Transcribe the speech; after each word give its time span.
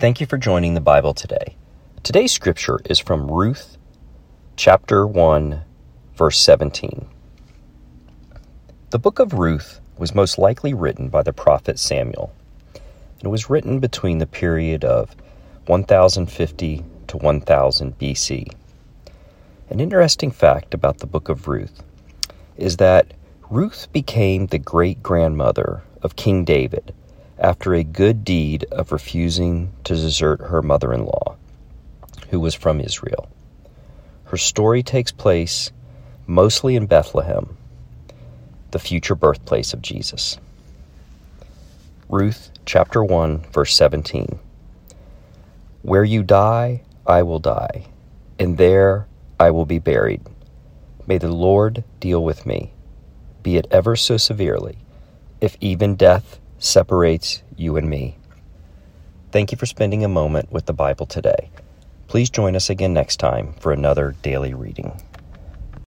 Thank 0.00 0.18
you 0.18 0.26
for 0.26 0.38
joining 0.38 0.72
the 0.72 0.80
Bible 0.80 1.12
today. 1.12 1.56
Today's 2.02 2.32
scripture 2.32 2.80
is 2.86 2.98
from 2.98 3.30
Ruth 3.30 3.76
chapter 4.56 5.06
1, 5.06 5.60
verse 6.16 6.38
17. 6.38 7.06
The 8.88 8.98
book 8.98 9.18
of 9.18 9.34
Ruth 9.34 9.82
was 9.98 10.14
most 10.14 10.38
likely 10.38 10.72
written 10.72 11.10
by 11.10 11.22
the 11.22 11.34
prophet 11.34 11.78
Samuel. 11.78 12.32
It 13.22 13.28
was 13.28 13.50
written 13.50 13.78
between 13.78 14.16
the 14.16 14.26
period 14.26 14.86
of 14.86 15.14
1050 15.66 16.82
to 17.08 17.16
1000 17.18 17.98
BC. 17.98 18.54
An 19.68 19.80
interesting 19.80 20.30
fact 20.30 20.72
about 20.72 21.00
the 21.00 21.06
book 21.06 21.28
of 21.28 21.46
Ruth 21.46 21.82
is 22.56 22.78
that 22.78 23.12
Ruth 23.50 23.86
became 23.92 24.46
the 24.46 24.58
great 24.58 25.02
grandmother 25.02 25.82
of 26.00 26.16
King 26.16 26.46
David 26.46 26.94
after 27.40 27.74
a 27.74 27.82
good 27.82 28.22
deed 28.22 28.64
of 28.70 28.92
refusing 28.92 29.72
to 29.84 29.94
desert 29.94 30.40
her 30.42 30.60
mother 30.60 30.92
in 30.92 31.06
law, 31.06 31.36
who 32.28 32.38
was 32.38 32.54
from 32.54 32.80
Israel. 32.80 33.28
Her 34.24 34.36
story 34.36 34.82
takes 34.82 35.10
place 35.10 35.72
mostly 36.26 36.76
in 36.76 36.86
Bethlehem, 36.86 37.56
the 38.70 38.78
future 38.78 39.14
birthplace 39.14 39.72
of 39.72 39.82
Jesus. 39.82 40.38
Ruth 42.08 42.50
chapter 42.66 43.02
1, 43.02 43.38
verse 43.52 43.74
17. 43.74 44.38
Where 45.82 46.04
you 46.04 46.22
die, 46.22 46.82
I 47.06 47.22
will 47.22 47.38
die, 47.38 47.86
and 48.38 48.58
there 48.58 49.06
I 49.38 49.50
will 49.50 49.66
be 49.66 49.78
buried. 49.78 50.20
May 51.06 51.18
the 51.18 51.32
Lord 51.32 51.84
deal 52.00 52.22
with 52.22 52.44
me, 52.44 52.72
be 53.42 53.56
it 53.56 53.66
ever 53.70 53.96
so 53.96 54.16
severely, 54.16 54.78
if 55.40 55.56
even 55.60 55.96
death 55.96 56.39
separates 56.60 57.42
you 57.56 57.76
and 57.76 57.90
me. 57.90 58.16
Thank 59.32 59.50
you 59.50 59.58
for 59.58 59.66
spending 59.66 60.04
a 60.04 60.08
moment 60.08 60.52
with 60.52 60.66
the 60.66 60.72
Bible 60.72 61.06
today. 61.06 61.50
Please 62.06 62.30
join 62.30 62.54
us 62.54 62.70
again 62.70 62.92
next 62.92 63.16
time 63.16 63.54
for 63.54 63.72
another 63.72 64.14
daily 64.22 64.54
reading. 64.54 65.00